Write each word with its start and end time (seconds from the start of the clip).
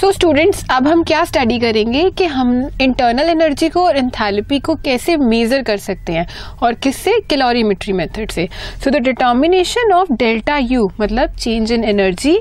सो 0.00 0.06
so, 0.06 0.14
students 0.14 0.64
अब 0.70 0.86
हम 0.88 1.02
क्या 1.04 1.24
स्टडी 1.24 1.58
करेंगे 1.58 2.08
कि 2.10 2.24
हम 2.24 2.52
इंटरनल 2.80 3.28
एनर्जी 3.28 3.68
को 3.68 3.80
और 3.86 3.96
एंथैल्पी 3.96 4.58
को 4.58 4.74
कैसे 4.74 5.16
मेज़र 5.16 5.62
कर 5.62 5.76
सकते 5.76 6.12
हैं 6.12 6.26
और 6.62 6.74
किससे? 6.74 7.18
कैलोरीमेट्री 7.30 7.92
मेथड 7.92 8.30
से। 8.30 8.48
So 8.84 8.90
the 8.90 8.96
determination 8.96 9.92
of 9.92 10.12
delta 10.12 10.56
U 10.56 10.90
मतलब 11.00 11.30
change 11.30 11.72
in 11.72 11.84
energy 11.84 12.38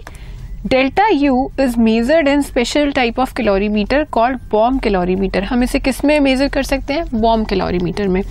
delta 0.67 1.07
U 1.07 1.51
is 1.59 1.77
measured 1.79 2.27
in 2.27 2.41
special 2.41 2.91
type 2.91 3.19
of 3.19 3.33
calorimeter 3.33 4.03
called 4.03 4.39
bomb 4.51 4.77
calorimeter 4.77 5.43
हम 5.43 5.63
इसे 5.63 5.79
किसमें 5.79 6.19
मेजर 6.19 6.47
कर 6.47 6.63
सकते 6.63 6.93
हैं? 6.93 7.05
बॉम 7.13 7.43
कैलोरीमीटर 7.43 8.07
में। 8.07 8.21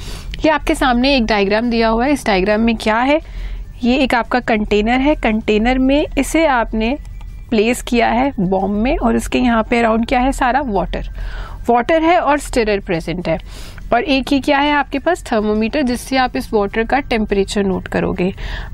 ये 0.45 0.49
आपके 0.49 0.75
सामने 0.75 1.17
एक 1.17 1.27
डायग्राम 1.27 1.71
दिया 1.71 1.89
हुआ 1.89 2.07
है। 2.07 2.13
इस 2.13 2.27
डायग्राम 2.27 2.61
में 2.61 2.77
क्या 2.77 2.99
है? 3.01 3.21
ये 3.85 3.97
एक 3.97 4.15
आपका 4.15 4.41
कंटेनर 4.41 5.01
है। 5.01 5.15
कंटेनर 5.15 5.79
में 5.79 6.07
इसे 6.19 6.47
आपने 6.47 6.97
प्लेस 7.51 7.83
किया 7.83 8.09
है 8.09 8.33
बॉम्ब 8.41 8.83
में 8.83 8.97
और 8.99 9.17
इसके 9.17 9.39
यहाँ 9.39 9.63
पे 9.71 9.79
अराउंड 9.79 10.07
क्या 10.07 10.21
है 10.21 10.33
सारा 10.33 10.61
वाटर 10.61 11.11
वाटर 11.69 12.03
है 12.03 12.19
और 12.19 12.39
स्टिरर 12.39 12.81
प्रेजेंट 12.81 13.29
है. 13.29 13.39
और 13.93 14.03
एक 14.03 14.29
ही 14.29 14.39
क्या 14.41 14.59
है 14.59 14.71
आपके 14.73 14.99
पास? 14.99 15.23
थर्मोमीटर 15.25 15.83
जिससे 15.83 16.17
आप 16.17 16.37
इस 16.37 16.53
वाटर 16.53 16.85
का 16.85 16.99
टेम्परेचर 17.01 17.65
नोट 17.65 17.89
करोगे. 17.89 18.33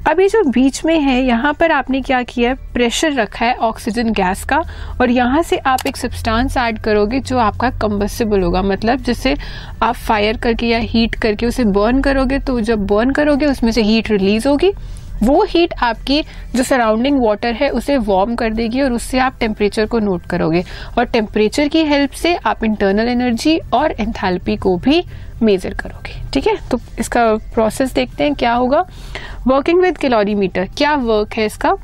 अभी 0.08 0.28
जो 0.28 0.42
बीच 0.44 0.84
में 0.84 0.98
है, 1.00 1.20
यहाँ 1.22 1.52
पर 1.52 1.72
आपने 1.72 2.00
क्या 2.00 2.22
किया 2.22 2.50
है? 2.50 2.56
प्रेशर 2.74 3.12
रखा 3.12 3.44
है 3.46 3.54
ऑक्सीजन 3.56 4.12
गैस 4.12 4.44
का 4.44 4.62
और 5.00 5.10
यहाँ 5.10 5.42
से 5.42 5.56
आप 5.56 5.86
एक 5.86 5.96
सब्सटेंस 5.96 6.56
ऐड 6.56 6.78
करोगे 6.78 7.20
जो 7.20 7.38
आपका 7.38 7.70
कंबस्टेबल 7.80 8.42
होगा. 8.42 8.62
मतलब 8.62 9.02
जिससे 9.02 9.36
आप 9.82 9.94
फायर 9.94 10.36
करके 10.36 10.66
या 10.66 10.78
हीट 10.78 11.14
करके 11.14 11.46
उसे 11.46 11.64
बर्न 11.64 12.00
करोगे 12.00 12.38
तो 12.38 12.60
जब 12.60 12.86
बर्न 12.86 13.10
करोगे, 13.10 13.46
उसमें 13.46 13.72
से 13.72 13.82
हीट 13.82 14.10
रिलीज़ 14.10 14.48
होगी. 14.48 14.72
वो 15.22 15.44
हीट 15.44 15.74
आपकी 15.82 16.22
जो 16.56 16.62
सराउंडिंग 16.62 17.20
वाटर 17.24 17.52
है, 17.52 17.68
उसे 17.68 17.96
वार्म 17.96 18.34
कर 18.34 18.50
देगी 18.50 18.80
और 18.80 18.92
उससे 18.92 19.18
आप 19.18 19.36
टेम्परेचर 19.40 19.86
को 19.86 19.98
नोट 19.98 20.26
करोगे। 20.26 20.64
और 20.98 21.04
टेम्परेचर 21.04 21.68
की 21.68 21.82
हेल्प 21.84 22.10
से 22.10 22.34
आप 22.34 22.64
इंटरनल 22.64 23.08
एनर्जी 23.08 23.58
और 23.74 23.90
एंथैल्पी 23.90 24.56
को 24.56 24.76
भी 24.76 25.04
मेजर 25.42 25.74
करोगे। 25.74 26.22
ठीक 26.32 26.46
है? 26.46 26.56
तो 26.70 26.80
इसका 26.98 27.34
प्रोसेस 27.54 27.92
देखते 27.92 28.24
हैं, 28.24 28.34
क्या 28.34 28.54
होगा? 28.54 28.84
वर्किंग 29.46 29.80
विद 29.80 29.98
कैलोरीमीटर 29.98 30.68
क्या 30.76 30.94
वर्क 30.94 31.32
है 31.32 31.46
इसका? 31.46 31.74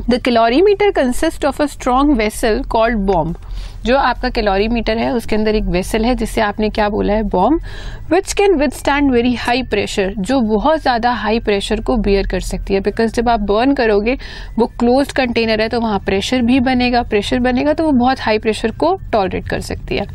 The 0.00 0.20
calorimeter 0.24 0.90
consist 0.92 1.44
of 1.44 1.62
a 1.62 1.66
strong 1.66 2.16
vessel 2.16 2.62
called 2.70 2.98
bomb 3.06 3.36
जो 3.84 3.96
आपका 3.96 4.28
कैलोरीमीटर 4.30 4.98
है, 4.98 5.10
उसके 5.12 5.36
अंदर 5.36 5.54
एक 5.54 5.64
वेसल 5.64 6.04
है, 6.04 6.14
जिससे 6.14 6.40
आपने 6.40 6.68
क्या 6.70 6.88
बोला 6.88 7.14
है? 7.14 7.22
Bomb 7.24 7.60
which 8.12 8.32
can 8.32 8.54
withstand 8.72 9.10
very 9.12 9.34
high 9.34 9.62
pressure 9.64 10.14
जो 10.18 10.40
बहुत 10.40 10.80
ज़्यादा 10.80 11.12
हाई 11.14 11.38
प्रेशर 11.40 11.80
को 11.80 11.96
बियर 11.98 12.26
कर 12.26 12.40
सकती 12.40 12.74
है। 12.74 12.80
बिकॉज़ 12.80 13.12
जब 13.12 13.28
आप 13.28 13.40
बर्न 13.42 13.74
करोगे, 13.74 14.16
वो 14.58 14.66
क्लोज 14.78 15.12
कंटेनर 15.12 15.60
है 15.60 15.68
तो 15.68 15.80
वहाँ 15.80 15.98
प्रेशर 15.98 16.42
भी 16.42 16.58
बनेगा 16.62 17.02
प्रेशर 17.04 17.38
बनेगा 17.40 17.72
तो 17.72 17.84
वो 17.84 17.92
बहुत 17.94 18.20
हाई 18.20 18.38
प्रेशर 18.38 18.70
को 18.72 18.94
टॉलरेट 19.12 19.48
कर 19.48 19.60
सकती 19.62 19.96
है। 19.96 20.06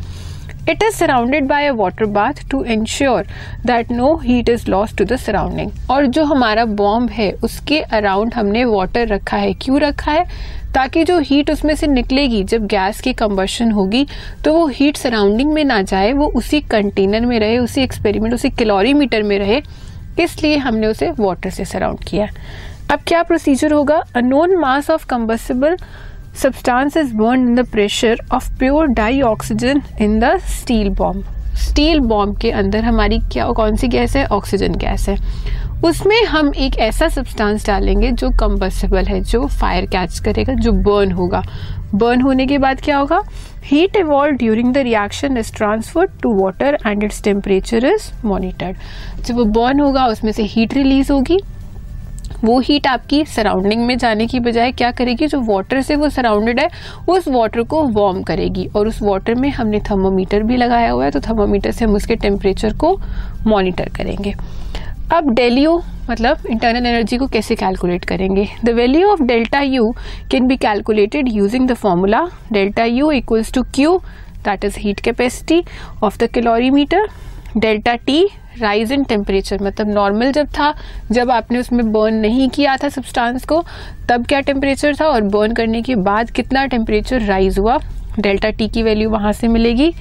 It 0.69 0.83
is 0.83 0.95
surrounded 0.95 1.47
by 1.47 1.67
a 1.67 1.71
water 1.71 2.05
bath 2.05 2.33
to 2.51 2.63
ensure 2.63 3.27
that 3.65 3.91
no 3.91 4.15
heat 4.17 4.49
is 4.49 4.69
loss 4.69 4.95
to 4.95 5.05
the 5.05 5.15
surrounding 5.15 5.71
और 5.91 6.05
जो 6.05 6.23
हमारा 6.23 6.65
बॉम्ब 6.65 7.09
है, 7.09 7.31
उसके 7.43 7.79
अराउंड 7.79 8.33
हमने 8.33 8.65
वाटर 8.65 9.07
रखा 9.07 9.37
है। 9.37 9.53
क्यों 9.53 9.79
रखा 9.79 10.11
है? 10.11 10.25
ताकि 10.73 11.03
जो 11.03 11.17
हीट 11.19 11.51
उसमें 11.51 11.75
से 11.75 11.87
निकलेगी, 11.87 12.43
जब 12.43 12.65
गैस 12.67 13.01
की 13.01 13.13
कंबर्शन 13.13 13.71
होगी 13.71 14.05
तो 14.45 14.53
वो 14.53 14.67
हीट 14.67 14.97
सराउंडिंग 14.97 15.51
में 15.53 15.63
ना 15.63 15.81
जाए, 15.81 16.13
वो 16.13 16.27
उसी 16.35 16.61
कंटेनर 16.61 17.25
में 17.25 17.39
रहे, 17.39 17.57
उसी 17.57 17.81
एक्सपेरिमेंट 17.81 18.33
उसी 18.33 18.49
कैलोरीमीटर 18.49 19.23
में 19.23 19.37
रहे। 19.39 19.61
इसलिए 20.19 20.57
हमने 20.57 20.87
उसे 20.87 21.11
वाटर 21.19 21.49
से 21.49 21.65
सराउंड 21.65 22.03
किया। 22.07 22.27
अब 22.91 22.99
क्या 23.07 23.21
प्रोसीजर 23.23 23.71
होगा? 23.71 24.01
A 24.15 24.19
known 24.19 24.55
mass 24.55 24.89
of 24.89 25.05
combustible 25.07 25.77
substance 26.33 26.95
is 26.95 27.13
burned 27.13 27.47
in 27.47 27.55
the 27.55 27.63
pressure 27.63 28.17
of 28.31 28.49
pure 28.57 28.87
dioxygen 28.87 29.81
in 29.99 30.19
the 30.19 30.33
steel 30.57 30.89
bomb. 30.95 31.23
Steel 31.53 31.99
bomb 31.99 32.37
के 32.37 32.51
अंदर 32.51 32.83
हमारी 32.83 33.19
क्या, 33.19 33.45
कौन 33.47 33.75
सी 33.75 33.87
गैस 33.87 34.15
है? 34.15 34.25
ऑक्सीजन 34.25 34.75
गैस 34.75 35.09
है। 35.09 35.17
उसमें 35.85 36.25
हम 36.25 36.51
एक 36.55 36.77
ऐसा 36.77 37.07
सब्सटेंस 37.07 37.67
डालेंगे 37.67 38.11
जो 38.11 38.29
कंबस्टेबल 38.29 39.05
है, 39.05 39.21
जो 39.21 39.47
फायर 39.47 39.85
कैच 39.85 40.19
करेगा, 40.19 40.53
जो 40.53 40.71
बर्न 40.71 41.11
होगा। 41.11 41.43
बर्न 41.95 42.21
होने 42.21 42.47
के 42.47 42.57
बाद 42.57 42.81
क्या 42.81 42.97
होगा? 42.97 43.21
Heat 43.65 43.95
evolve 43.95 44.35
during 44.35 44.73
the 44.73 44.77
reaction 44.77 45.37
is 45.37 45.53
transfer 45.53 46.05
to 46.21 46.33
water 46.43 46.77
and 46.87 47.03
its 47.03 47.23
temperature 47.23 47.85
is 47.85 48.11
monitored 48.25 48.77
जब 49.23 49.35
वो 49.35 49.45
बर्न 49.45 49.79
होगा, 49.79 50.05
उसमें 50.05 50.31
से 50.31 50.43
हीट 50.43 50.73
रिलीज़ 50.73 51.11
होगी। 51.11 51.39
वो 52.43 52.59
हीट 52.59 52.87
आपकी 52.87 53.23
सराउंडिंग 53.25 53.85
में 53.85 53.97
जाने 53.97 54.25
की 54.27 54.39
बजाय 54.39 54.71
क्या 54.71 54.91
करेगी? 54.91 55.27
जो 55.27 55.39
वाटर 55.43 55.81
से 55.81 55.95
वो 55.95 56.09
सराउंडेड 56.09 56.59
है, 56.59 56.69
उस 57.09 57.27
वाटर 57.27 57.61
को 57.63 57.83
वार्म 57.89 58.21
करेगी। 58.23 58.65
और 58.75 58.87
उस 58.87 59.01
वाटर 59.01 59.35
में 59.35 59.49
हमने 59.49 59.79
थर्मोमीटर 59.89 60.43
भी 60.43 60.57
लगाया 60.57 60.91
हुआ 60.91 61.05
है 61.05 61.11
तो 61.11 61.21
थर्मोमीटर 61.21 61.71
से 61.71 61.85
हम 61.85 61.95
उसके 61.95 62.15
टेम्परेचर 62.15 62.73
को 62.77 62.97
मॉनिटर 63.47 63.89
करेंगे। 63.97 64.33
अब 65.13 65.29
डेलियो 65.35 65.81
मतलब 66.09 66.45
इंटरनल 66.49 66.85
एनर्जी 66.85 67.17
को 67.17 67.27
कैसे 67.27 67.55
कैलकुलेट 67.55 68.05
करेंगे? 68.05 68.47
The 68.65 68.69
value 68.69 69.09
of 69.09 69.21
delta 69.23 69.61
U 69.61 69.89
can 70.31 70.47
be 70.47 70.57
calculated 70.57 71.27
using 71.33 71.67
the 71.67 71.73
formula 71.73 72.27
delta 72.53 72.85
U 72.85 73.11
equals 73.11 73.51
to 73.53 73.63
Q 73.75 73.97
that 74.45 74.65
is 74.65 74.79
heat 74.79 74.99
capacity 74.99 75.63
of 76.03 76.17
the 76.17 76.29
calorimeter 76.33 77.07
delta 77.57 77.95
T 77.95 78.25
rise 78.59 78.91
in 78.91 79.03
temperature 79.03 79.63
मतलब 79.63 79.89
normal 79.89 80.31
जब 80.31 80.47
था, 80.47 80.73
जब 81.11 81.31
आपने 81.31 81.59
उसमें 81.59 81.91
burn 81.93 82.15
नहीं 82.15 82.49
किया 82.49 82.77
था 82.77 82.89
सब्सटेंस 82.89 83.45
को, 83.45 83.63
तब 84.09 84.25
क्या 84.25 84.39
टेम्परेचर 84.41 84.95
था 84.95 85.05
और 85.05 85.21
बर्न 85.21 85.53
करने 85.53 85.81
के 85.81 85.95
बाद 85.95 86.31
कितना 86.31 86.65
टेम्परेचर 86.65 87.21
राइज 87.21 87.59
हुआ? 87.59 87.77
डेल्टा 88.19 88.49
टी 88.49 88.67
की 88.67 88.83
वैल्यू 88.83 89.09
वहाँ 89.09 89.31
से 89.33 89.47
मिलेगी। 89.47 89.93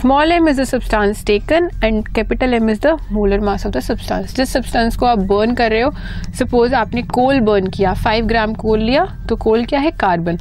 Small 0.00 0.32
M 0.32 0.48
is 0.48 0.60
the 0.60 0.64
substance 0.64 1.24
taken 1.26 1.68
and 1.84 2.08
capital 2.08 2.54
M 2.54 2.70
is 2.70 2.80
the 2.80 2.96
molar 3.12 3.40
mass 3.40 3.66
of 3.66 3.72
the 3.74 3.80
substance 3.80 4.34
जिस 4.36 4.52
सब्सटेंस 4.52 4.96
को 4.96 5.06
आप 5.06 5.18
बर्न 5.18 5.54
कर 5.54 5.70
रहे 5.70 5.80
हो 5.80 5.90
सपोज़ 6.38 6.74
आपने 6.74 7.02
कोल 7.02 7.40
बर्न 7.40 7.66
किया 7.66 7.94
फाइव 7.94 8.26
ग्राम 8.26 8.54
कोल 8.54 8.80
लिया 8.80 9.04
तो 9.28 9.36
कोल 9.36 9.64
क्या 9.64 9.80
है? 9.80 9.90
Carbon 9.90 10.38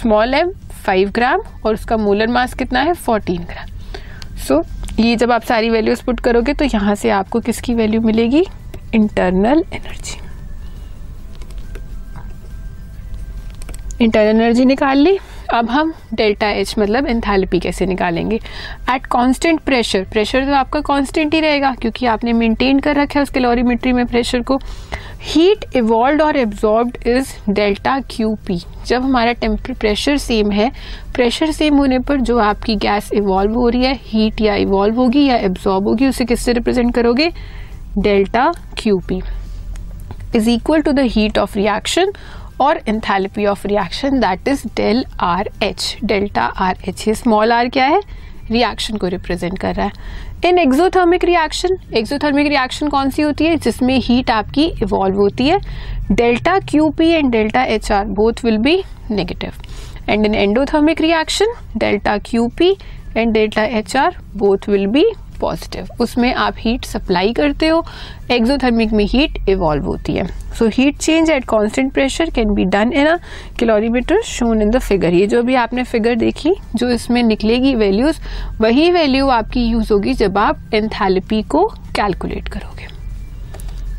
small 0.00 0.34
M 0.34 0.52
five 0.84 1.10
gram 1.10 1.42
और 1.66 1.74
उसका 1.74 1.96
मोलर 1.96 2.26
मास 2.26 2.54
कितना 2.54 2.80
है? 2.80 2.92
फोर्टीन 2.94 3.42
ग्राम 3.42 4.38
सो 4.38 4.62
ये 5.00 5.14
जब 5.16 5.32
आप 5.32 5.42
सारी 5.42 5.70
वैल्यूज़ 5.70 6.02
पुट 6.04 6.20
करोगे 6.20 6.52
तो 6.54 6.64
यहाँ 6.64 6.94
से 6.94 7.10
आपको 7.10 7.40
किसकी 7.40 7.74
वैल्यू 7.74 8.00
मिलेगी? 8.00 8.44
इंटरनल 8.94 9.64
एनर्जी 9.72 10.20
इंटरनल 14.00 14.28
एनर्जी 14.30 14.64
निकाल 14.64 14.98
ली। 14.98 15.18
अब 15.54 15.70
हम 15.70 15.92
डेल्टा 16.14 16.48
एच 16.50 16.74
मतलब 16.78 17.06
एंथैल्पी 17.06 17.58
कैसे 17.60 17.86
निकालेंगे? 17.86 18.36
एट 18.90 19.06
कांस्टेंट 19.06 19.60
प्रेशर 19.60 20.04
प्रेशर 20.12 20.44
तो 20.44 20.54
आपका 20.54 20.80
कांस्टेंट 20.82 21.34
ही 21.34 21.40
रहेगा, 21.40 21.72
क्योंकि 21.72 22.06
आपने 22.06 22.32
मेंटेन 22.32 22.78
कर 22.80 22.96
रखा 22.96 23.18
है 23.18 23.22
उस 23.22 23.30
कैलोरीमेट्री 23.30 23.92
में 23.92 24.06
प्रेशर 24.06 24.42
को। 24.42 24.60
हीट 25.26 25.64
इवॉल्व 25.76 26.22
और 26.22 26.36
absorbed 26.36 27.06
is 27.08 27.28
delta 27.50 27.98
Q 28.10 28.34
P 28.46 28.58
जब 28.86 29.02
हमारा 29.02 29.32
टेम्पर 29.32 29.72
प्रेशर 29.74 30.16
सेम 30.18 30.50
है 30.50 30.70
प्रेशर 31.14 31.52
सेम 31.52 31.76
होने 31.76 31.98
पर 31.98 32.20
जो 32.20 32.38
आपकी 32.38 32.76
गैस 32.76 33.10
इवॉल्व 33.12 33.54
हो 33.54 33.68
रही 33.68 33.84
है 33.84 33.94
हीट 34.02 34.40
या 34.40 34.54
इवॉल्व 34.54 34.96
होगी 34.96 35.24
या 35.26 35.36
एब्जॉर्ब 35.36 35.88
होगी, 35.88 36.08
उसे 36.08 36.24
किससे 36.24 36.52
रिप्रेजेंट 36.52 36.94
करोगे? 36.94 37.30
Delta 37.98 38.52
Q 38.78 38.98
P 39.08 39.20
is 40.36 40.50
equal 40.50 40.82
to 40.82 40.92
the 40.92 41.06
heat 41.06 41.38
of 41.38 41.56
reaction 41.58 42.12
और 42.60 42.80
enthalpy 42.88 43.46
of 43.46 43.66
reaction 43.66 44.20
that 44.20 44.48
is 44.48 44.66
del 44.76 45.04
R 45.22 45.50
H 45.62 45.96
delta 46.04 46.44
R 46.44 46.88
H 46.88 47.06
ये 47.08 47.14
स्मॉल 47.14 47.52
आर 47.52 47.68
क्या 47.68 47.86
है? 47.86 48.00
रिएक्शन 48.50 48.96
को 48.96 49.08
रिप्रेजेंट 49.08 49.58
कर 49.58 49.74
रहा 49.74 49.86
है। 49.86 50.48
In 50.48 50.58
exothermic 50.58 51.24
reaction 51.24 51.76
exothermic 51.96 52.46
reaction 52.46 52.88
कौन 52.88 53.10
सी 53.10 53.22
होती 53.22 53.44
है? 53.44 53.56
जिसमें 53.56 53.98
हीट 53.98 54.30
आपकी 54.30 54.64
इवॉल्व 54.82 55.16
होती 55.16 55.48
है। 55.48 55.58
Delta 56.12 56.58
Q 56.60 56.88
P 56.90 57.08
and 57.08 57.30
delta 57.32 57.62
H 57.64 57.90
R 57.92 58.04
both 58.06 58.44
will 58.44 58.58
be 58.58 58.82
negative 59.10 59.52
and 60.08 60.26
in 60.26 60.34
endothermic 60.34 61.00
reaction 61.00 61.54
delta 61.76 62.16
Q 62.26 62.46
P 62.58 62.70
and 63.16 63.32
delta 63.32 63.62
H 63.78 63.96
R 63.96 64.16
both 64.36 64.68
will 64.68 64.86
be 64.86 65.04
positive 65.40 65.88
उसमें 66.00 66.32
आप 66.34 66.54
हीट 66.58 66.84
सप्लाई 66.84 67.32
करते 67.32 67.68
हो 67.68 67.84
एक्सोथर्मिक 68.30 68.92
में 68.92 69.04
heat 69.04 69.48
evolve 69.48 69.84
होती 69.84 70.12
है। 70.12 70.26
So 70.58 70.68
heat 70.72 70.98
change 70.98 71.30
at 71.30 71.44
constant 71.44 71.92
pressure 71.92 72.30
can 72.30 72.54
be 72.54 72.64
done 72.64 72.92
in 72.92 73.06
a 73.06 73.16
calorimeter 73.58 74.22
shown 74.24 74.62
in 74.62 74.70
the 74.70 74.78
figure 74.78 75.14
ये 75.14 75.26
जो 75.26 75.42
भी 75.42 75.54
आपने 75.54 75.84
फिगर 75.84 76.14
देखी, 76.14 76.54
जो 76.74 76.88
इसमें 76.90 77.22
निकलेगी 77.22 77.74
वैल्यूज़ 77.74 78.20
वही 78.60 78.90
वैल्यू 78.92 79.28
आपकी 79.30 79.64
यूज़ 79.64 79.92
होगी 79.92 80.14
जब 80.14 80.38
आप 80.38 80.74
एंथैल्पी 80.74 81.42
को 81.42 81.66
कैलकुलेट 81.96 82.48
करोगे। 82.48 82.88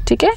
ठीक 0.07 0.23
है? 0.23 0.31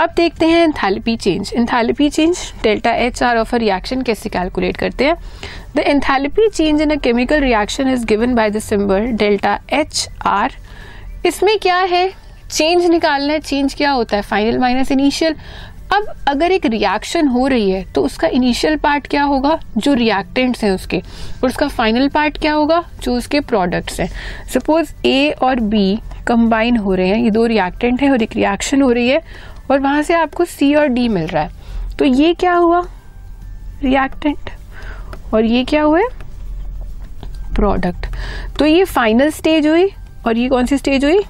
अब 0.00 0.10
देखते 0.16 0.46
हैं 0.46 0.62
enthalpy 0.64 1.16
change 1.16 1.50
enthalpy 1.54 2.08
change 2.10 2.38
delta 2.62 2.92
H 2.96 3.22
R 3.22 3.36
of 3.36 3.54
a 3.54 3.58
reaction 3.58 4.02
कैसे 4.02 4.28
कैलकुलेट 4.28 4.76
करते 4.76 5.04
हैं? 5.04 5.16
The 5.76 5.78
enthalpy 5.78 6.48
change 6.48 6.80
in 6.82 6.90
a 6.90 6.96
chemical 6.96 7.40
reaction 7.40 7.88
is 7.92 8.04
given 8.06 8.34
by 8.34 8.50
the 8.50 8.58
symbol 8.58 9.06
delta 9.14 9.58
H 9.72 10.08
R 10.26 10.52
इसमें 11.26 11.58
क्या 11.58 11.76
है? 11.76 12.08
चेंज 12.50 12.86
निकालना 12.86 13.32
है. 13.32 13.38
चेंज 13.40 13.74
क्या 13.74 13.90
होता 13.90 14.16
है? 14.16 14.22
फाइनल 14.22 14.58
माइनस 14.58 14.92
इनिशियल 14.92 15.34
अब 15.94 16.06
अगर 16.28 16.52
एक 16.52 16.66
रिएक्शन 16.66 17.26
हो 17.28 17.46
रही 17.46 17.70
है 17.70 17.84
तो 17.94 18.02
उसका 18.04 18.28
इनिशियल 18.28 18.76
पार्ट 18.76 19.06
क्या 19.06 19.22
होगा? 19.22 19.58
जो 19.76 19.94
रिएक्टेंट्स 19.94 20.64
हैं 20.64 20.70
उसके. 20.70 20.98
और 21.42 21.48
उसका 21.48 21.68
फाइनल 21.68 22.08
पार्ट 22.08 22.38
क्या 22.38 22.52
होगा? 22.52 22.82
जो 23.02 23.16
उसके 23.16 23.40
प्रोडक्ट्स 23.42 24.00
हैं. 24.00 24.08
सपोज़ 24.54 24.92
ए 25.06 25.30
और 25.42 25.60
बी 25.60 25.98
कंबाइन 26.26 26.76
हो 26.76 26.94
रहे 26.94 27.08
हैं, 27.08 27.16
ये 27.16 27.30
दो 27.30 27.46
रिएक्टेंट 27.46 28.02
हैं 28.02 28.10
और 28.10 28.22
एक 28.22 28.36
रिएक्शन 28.36 28.82
हो 28.82 28.90
रही 28.92 29.08
है 29.08 29.20
और 29.70 29.78
वहाँ 29.78 30.02
से 30.02 30.14
आपको 30.14 30.44
सी 30.44 30.74
और 30.74 30.86
डी 30.86 31.08
मिल 31.08 31.26
रहा 31.26 31.42
है। 31.42 31.50
तो 31.98 32.04
ये 32.04 32.34
क्या 32.34 32.54
हुआ? 32.54 32.86
रिएक्टेंट 33.82 34.50
और 35.34 35.44
ये 35.44 35.64
क्या 35.64 35.82
हुआ? 35.82 36.00
प्रोडक्ट 37.54 38.06
तो 38.58 38.66
ये 38.66 38.84
फाइनल 38.84 39.30
स्टेज 39.30 39.66
हुई 39.66 39.88
और 40.26 40.36
ये 40.36 40.48
कौन 40.48 40.66
सी 40.66 40.78
स्टेज 40.78 41.04
हुई? 41.04 41.22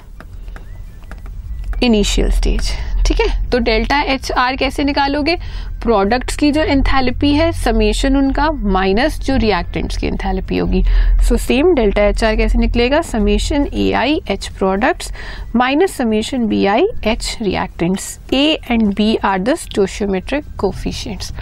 इनिशियल 1.83 2.31
स्टेज 2.31 2.71
ठीक 3.07 3.21
है? 3.21 3.51
तो 3.51 3.59
डेल्टा 3.59 4.01
एच 4.03 4.31
आर 4.33 4.57
कैसे 4.57 4.85
निकालोगे? 4.85 5.37
प्रोडक्ट्स 5.83 6.37
की 6.37 6.51
जो 6.53 6.63
एंथैल्पी 6.63 7.33
है 7.35 7.51
समेशन 7.53 8.17
उनका 8.17 8.51
माइनस 8.51 9.19
जो 9.21 9.37
रिएक्टेंट्स 9.37 9.97
की 9.97 10.07
एंथैल्पी 10.07 10.59
होगी। 10.59 10.83
So 11.29 11.37
same 11.37 11.75
delta 11.75 12.03
H 12.03 12.25
R 12.25 12.37
कैसे 12.37 12.59
निकलेगा? 12.59 13.01
Summation 13.03 13.67
A 13.75 13.91
I 13.93 14.21
H 14.31 14.49
products 14.59 15.13
minus 15.57 15.97
summation 15.97 16.47
B 16.49 16.65
I 16.67 16.87
H 17.07 17.37
reactants 17.43 18.19
A 18.35 18.47
and 18.71 18.83
B 18.95 19.15
are 19.25 19.39
the 19.39 19.55
stoichiometric 19.55 20.45
coefficients 20.59 21.33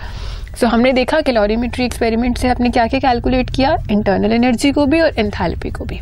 so 0.60 0.66
so, 0.66 0.72
हमने 0.72 0.92
देखा 0.92 1.20
कैलोरीमेट्री 1.20 1.84
एक्सपेरिमेंट 1.84 2.38
से 2.38 2.48
आपने 2.48 2.70
क्या 2.70 2.86
क्या 2.86 2.98
कैलकुलेट 3.00 3.50
किया? 3.50 3.76
इंटरनल 3.90 4.32
एनर्जी 4.32 4.72
को 4.72 4.84
भी 4.86 5.00
और 5.00 5.14
एंथैल्पी 5.18 5.70
को 5.70 5.84
भी। 5.84 5.98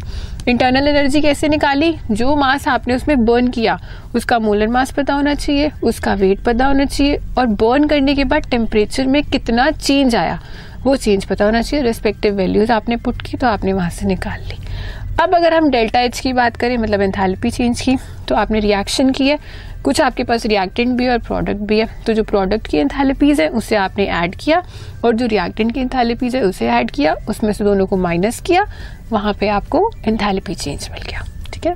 इंटरनल 0.48 0.88
एनर्जी 0.88 1.20
कैसे 1.20 1.48
निकाली? 1.48 1.94
जो 2.10 2.34
मास 2.36 2.66
आपने 2.68 2.94
उसमें 2.94 3.24
बर्न 3.24 3.48
किया 3.48 3.78
उसका 4.14 4.38
मोलर 4.38 4.68
मास 4.68 4.90
पता 4.92 5.14
होना 5.14 5.34
चाहिए 5.34 5.70
उसका 5.82 6.14
वेट 6.14 6.42
पता 6.44 6.66
होना 6.66 6.84
चाहिए 6.84 7.18
और 7.38 7.46
बर्न 7.46 7.86
करने 7.88 8.14
के 8.14 8.24
बाद 8.24 8.50
टेम्परेचर 8.50 9.06
में 9.06 9.22
कितना 9.22 9.70
चेंज 9.70 10.16
आया 10.16 10.40
वो 10.82 10.96
चेंज 10.96 11.24
पता 11.24 11.44
होना 11.44 11.62
चाहिए। 11.62 11.84
रिस्पेक्टिव 11.86 12.34
वैल्यूज़ 12.34 12.72
आपने 12.72 12.96
पुट 12.96 13.22
की 13.22 13.36
तो 13.36 13.46
आपने 13.46 13.72
वहाँ 13.72 13.90
से 13.90 14.06
निकाल 14.06 14.40
ली। 14.40 14.56
अब 15.20 15.34
अगर 15.34 15.54
हम 15.54 15.68
डेल्टा 15.70 16.00
एच 16.00 16.18
की 16.20 16.32
बात 16.32 16.56
करें 16.56 16.76
मतलब 16.78 17.00
एंथैल्पी 17.00 17.50
चेंज 17.50 17.80
की 17.80 17.96
तो 18.28 18.34
आपने 18.34 18.60
रिएक्शन 18.60 19.10
की 19.10 19.28
है। 19.28 19.38
कुछ 19.84 20.00
आपके 20.00 20.24
पास 20.24 20.44
रिएक्टेंट 20.46 20.96
भी 20.98 21.04
है 21.04 21.10
और 21.10 21.18
प्रोडक्ट 21.18 21.60
भी 21.60 21.78
है। 21.78 21.86
तो 22.06 22.12
जो 22.12 22.24
प्रोडक्ट 22.24 22.66
की 22.66 22.76
एंथैल्पीज़ 22.76 23.42
है, 23.42 23.48
उसे 23.48 23.76
आपने 23.76 24.06
ऐड 24.06 24.34
किया 24.34 24.62
और 25.04 25.14
जो 25.14 25.26
रिएक्टेंट 25.26 25.72
की 25.74 25.80
एंथैल्पीज़ 25.80 26.36
है, 26.36 26.42
उसे 26.42 26.68
ऐड 26.68 26.90
किया। 26.90 27.14
उसमें 27.28 27.52
से 27.52 27.64
दोनों 27.64 27.86
को 27.86 27.96
माइनस 27.96 28.40
किया। 28.40 28.64
वहाँ 29.10 29.32
पे 29.34 29.48
आपको 29.48 29.90
एंथैल्पी 30.06 30.54
चेंज 30.54 30.88
मिल 30.92 31.02
गया। 31.02 31.24
ठीक 31.52 31.66
है? 31.66 31.74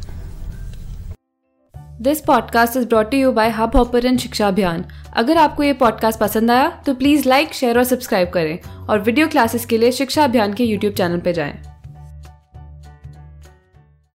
This 2.01 2.21
podcast 2.21 2.77
is 2.77 2.87
brought 2.87 3.15
you 3.15 3.33
by 3.33 3.51
Hubhopper 3.77 4.17
Shiksha 4.17 4.49
Abhiyan 4.49 4.85
अगर 5.17 5.37
आपको 5.37 5.63
ये 5.63 5.73
पॉडकास्ट 5.73 6.21
पसंद 6.21 6.51
आया 6.51 6.69
तो 6.87 6.95
प्लीज़ 6.95 7.29
लाइक 7.29 7.55
शेयर 7.55 7.79
और 7.79 7.85
सब्सक्राइब 7.85 8.31
करें। 8.31 8.59
और 8.89 9.01
वीडियो 9.01 9.29
क्लासेस 9.29 9.65
के 9.65 9.79
लिए 9.79 9.93
शिक्षा 9.93 10.25
अभियान 10.25 10.55
के 10.55 10.65
यूट्यूब 10.65 10.95
चैनल 10.95 11.19
पर 11.19 11.33
जाएँ। 11.33 11.72